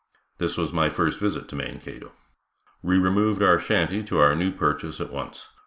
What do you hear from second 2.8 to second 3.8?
We removed our